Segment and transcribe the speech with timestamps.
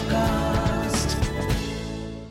[0.00, 1.14] Sochcast.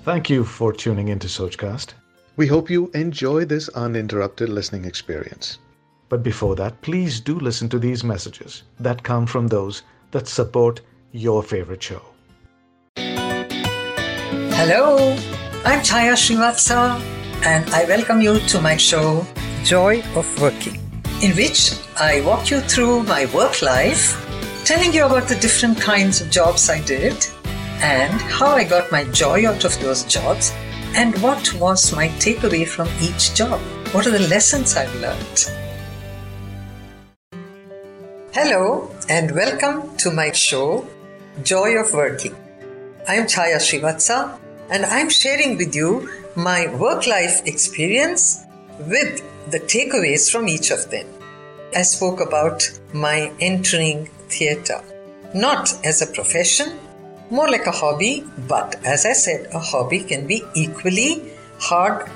[0.03, 1.93] Thank you for tuning into Sochcast.
[2.35, 5.59] We hope you enjoy this uninterrupted listening experience.
[6.07, 10.81] But before that, please do listen to these messages that come from those that support
[11.11, 12.01] your favorite show.
[14.55, 15.15] Hello,
[15.65, 16.99] I'm Chaya Srivatsa,
[17.43, 19.25] and I welcome you to my show,
[19.63, 20.79] Joy of Working,
[21.21, 24.17] in which I walk you through my work life,
[24.65, 27.27] telling you about the different kinds of jobs I did
[27.81, 30.51] and how I got my joy out of those jobs
[30.95, 33.59] and what was my takeaway from each job.
[33.93, 35.51] What are the lessons I've learned?
[38.33, 40.85] Hello, and welcome to my show,
[41.43, 42.35] Joy of Working.
[43.07, 44.37] I'm Chaya Srivatsa,
[44.69, 48.45] and I'm sharing with you my work life experience
[48.79, 51.07] with the takeaways from each of them.
[51.75, 54.83] I spoke about my entering theatre,
[55.33, 56.77] not as a profession,
[57.31, 62.09] more like a hobby, but as I said, a hobby can be equally hard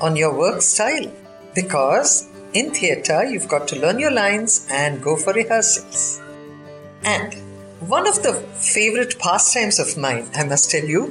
[0.00, 1.10] on your work style
[1.54, 6.20] because in theatre you've got to learn your lines and go for rehearsals.
[7.04, 7.34] And
[7.80, 11.08] one of the favorite pastimes of mine, I must tell you,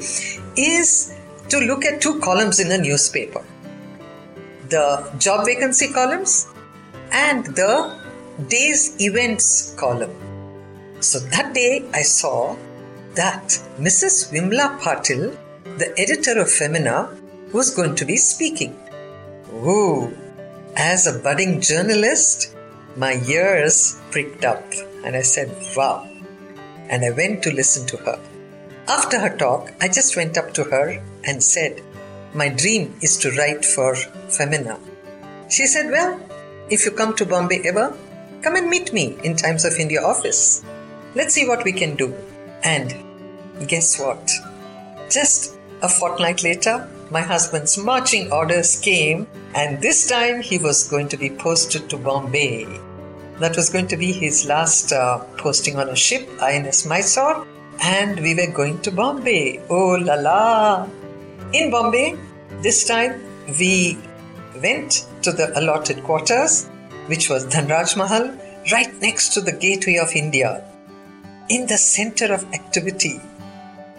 [0.58, 1.14] is
[1.50, 3.44] to look at two columns in a newspaper
[4.70, 4.86] the
[5.20, 6.48] job vacancy columns
[7.12, 7.74] and the
[8.48, 10.14] day's events column.
[11.00, 12.56] So that day I saw
[13.16, 13.48] that
[13.78, 14.32] Mrs.
[14.32, 15.38] Vimla Patil,
[15.78, 17.10] the editor of Femina,
[17.52, 18.78] was going to be speaking.
[19.54, 20.16] Ooh,
[20.76, 22.56] as a budding journalist,
[22.98, 24.64] my ears pricked up
[25.06, 26.08] and I said, wow.
[26.90, 28.20] And I went to listen to her.
[28.88, 31.82] After her talk, I just went up to her and said,
[32.34, 34.78] My dream is to write for Femina.
[35.50, 36.20] She said, Well,
[36.70, 37.96] if you come to Bombay ever,
[38.42, 40.66] come and meet me in Times of India office.
[41.16, 42.14] Let's see what we can do.
[42.64, 42.94] And
[43.68, 44.32] guess what?
[45.10, 51.08] Just a fortnight later, my husband's marching orders came, and this time he was going
[51.10, 52.66] to be posted to Bombay.
[53.40, 57.46] That was going to be his last uh, posting on a ship, INS Mysore,
[57.82, 59.62] and we were going to Bombay.
[59.70, 60.88] Oh la la!
[61.52, 62.18] In Bombay,
[62.62, 63.22] this time
[63.60, 63.98] we
[64.62, 66.68] went to the allotted quarters,
[67.08, 68.32] which was Dhanraj Mahal,
[68.72, 70.64] right next to the gateway of India,
[71.50, 73.20] in the center of activity.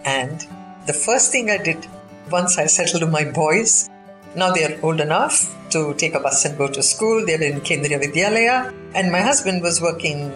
[0.05, 0.47] And
[0.87, 1.87] the first thing I did
[2.31, 3.89] once I settled with my boys,
[4.37, 7.25] now they are old enough to take a bus and go to school.
[7.25, 10.33] They're in Kendriya Vidyalaya, and my husband was working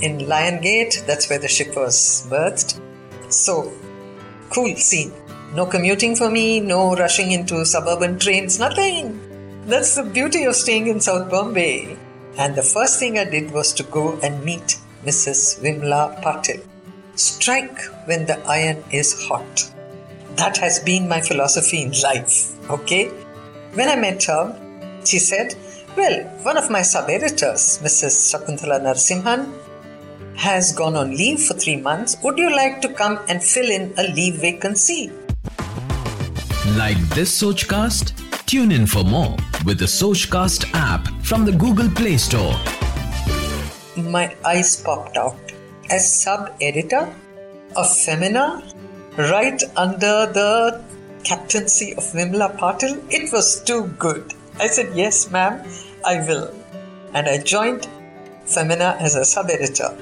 [0.00, 1.02] in Lion Gate.
[1.06, 2.80] That's where the ship was berthed.
[3.28, 3.72] So,
[4.50, 5.12] cool scene.
[5.54, 9.20] No commuting for me, no rushing into suburban trains, nothing.
[9.66, 11.96] That's the beauty of staying in South Bombay.
[12.36, 15.60] And the first thing I did was to go and meet Mrs.
[15.62, 16.62] Vimla Patil.
[17.16, 19.70] Strike when the iron is hot.
[20.36, 23.06] That has been my philosophy in life, okay?
[23.74, 24.58] When I met her,
[25.04, 25.54] she said,
[25.96, 28.14] Well, one of my sub editors, Mrs.
[28.32, 29.52] Sakuntala Narsimhan,
[30.36, 32.16] has gone on leave for three months.
[32.24, 35.12] Would you like to come and fill in a leave vacancy?
[36.76, 38.12] Like this Sochcast?
[38.46, 42.54] Tune in for more with the Sochcast app from the Google Play Store.
[43.96, 45.53] My eyes popped out.
[45.90, 47.14] As sub editor
[47.76, 48.62] of Femina,
[49.18, 50.82] right under the
[51.24, 54.32] captaincy of Vimla Patil, it was too good.
[54.58, 55.62] I said, Yes, ma'am,
[56.04, 56.54] I will.
[57.12, 57.86] And I joined
[58.46, 59.96] Femina as a sub editor.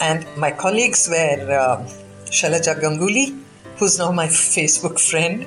[0.00, 1.86] And my colleagues were uh,
[2.24, 3.38] Shailaja Ganguly,
[3.76, 5.46] who's now my Facebook friend.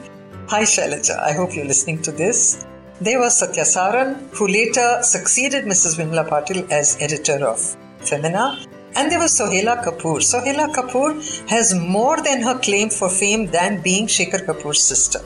[0.50, 2.66] Hi, Shailaja, I hope you're listening to this.
[3.02, 5.98] There was Satya Saran, who later succeeded Mrs.
[5.98, 7.60] Vimla Patil as editor of
[8.00, 8.58] Femina.
[8.96, 10.20] And there was Sohela Kapoor.
[10.20, 15.20] Sohela Kapoor has more than her claim for fame than being Shekhar Kapoor's sister.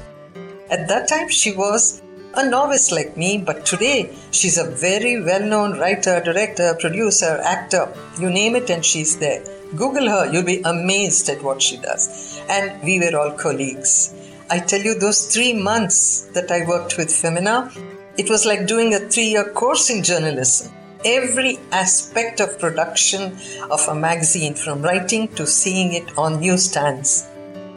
[0.70, 2.02] At that time, she was
[2.34, 7.94] a novice like me, but today she's a very well known writer, director, producer, actor.
[8.20, 9.44] You name it, and she's there.
[9.76, 12.42] Google her, you'll be amazed at what she does.
[12.50, 14.14] And we were all colleagues.
[14.50, 17.72] I tell you, those three months that I worked with Femina,
[18.18, 20.74] it was like doing a three year course in journalism.
[21.04, 23.36] Every aspect of production
[23.72, 27.28] of a magazine, from writing to seeing it on newsstands,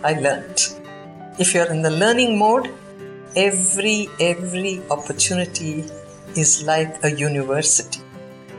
[0.02, 0.60] I learned.
[1.38, 2.68] If you're in the learning mode,
[3.34, 5.86] every every opportunity
[6.36, 8.02] is like a university.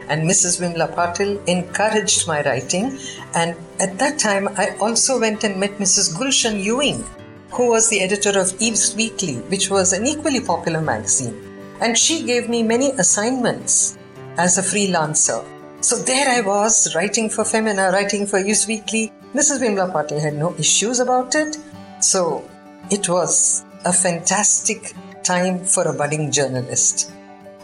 [0.09, 2.97] And mrs vimla patil encouraged my writing
[3.35, 7.03] and at that time i also went and met mrs gulshan ewing
[7.49, 11.37] who was the editor of eve's weekly which was an equally popular magazine.
[11.81, 13.94] And she gave me many assignments
[14.37, 15.43] as a freelancer
[15.81, 19.59] so there i was writing for femina writing for eve's weekly Mrs.
[19.59, 21.57] Vimla Patil had no issues about it.
[21.99, 22.49] So
[22.89, 24.93] it was a fantastic
[25.23, 27.11] time for a budding journalist.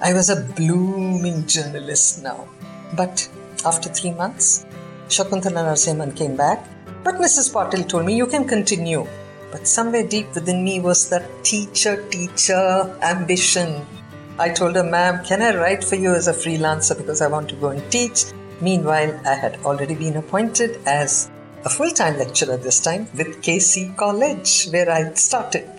[0.01, 2.49] I was a blooming journalist now.
[2.97, 3.25] But
[3.63, 4.65] after three months,
[5.07, 6.67] Shakuntala Narasimhan came back.
[7.05, 7.53] But Mrs.
[7.53, 9.07] Patil told me, you can continue.
[9.49, 13.85] But somewhere deep within me was that teacher, teacher ambition.
[14.41, 17.47] I told her, ma'am, can I write for you as a freelancer because I want
[17.49, 18.23] to go and teach?
[18.59, 21.29] Meanwhile, I had already been appointed as
[21.63, 25.69] a full time lecturer this time with KC College, where I started.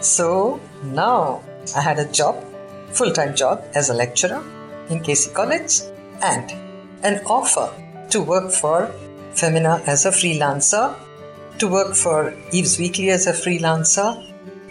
[0.00, 1.44] So now
[1.76, 2.44] I had a job,
[2.90, 4.42] full time job as a lecturer
[4.88, 5.82] in KC College,
[6.22, 6.50] and
[7.04, 7.70] an offer
[8.10, 8.90] to work for
[9.32, 10.92] Femina as a freelancer,
[11.58, 14.08] to work for Eves Weekly as a freelancer.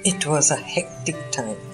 [0.03, 1.70] It was a hectic time.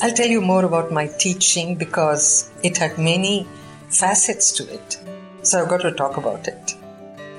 [0.00, 3.48] I'll tell you more about my teaching because it had many
[3.90, 4.96] facets to it.
[5.42, 6.76] So I've got to talk about it.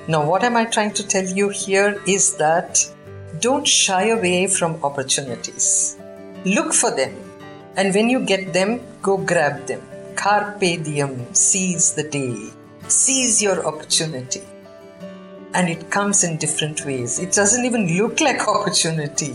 [0.08, 2.86] Now, what am I trying to tell you here is that
[3.40, 5.96] don't shy away from opportunities.
[6.44, 7.14] Look for them,
[7.76, 9.80] and when you get them, go grab them.
[10.14, 12.50] Carpe diem, seize the day,
[12.88, 14.42] seize your opportunity.
[15.54, 17.20] And it comes in different ways.
[17.20, 19.34] It doesn't even look like opportunity.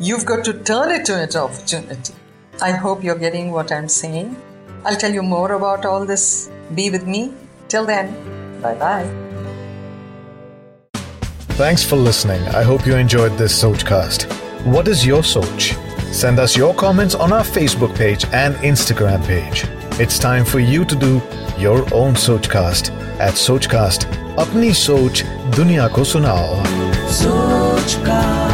[0.00, 2.14] You've got to turn it into an opportunity.
[2.62, 4.36] I hope you're getting what I'm saying.
[4.84, 6.50] I'll tell you more about all this.
[6.74, 7.32] Be with me.
[7.68, 8.12] Till then,
[8.60, 9.08] bye bye.
[11.60, 12.42] Thanks for listening.
[12.48, 14.24] I hope you enjoyed this Sochcast.
[14.64, 15.74] What is your Soch?
[16.12, 19.64] Send us your comments on our Facebook page and Instagram page.
[20.00, 21.20] It's time for you to do
[21.58, 22.90] your own Sochcast
[23.20, 24.06] at Sochcast.
[24.36, 25.22] Apni Soch
[25.52, 26.62] Dunya Ko Sunao.
[27.06, 28.49] Sochcast.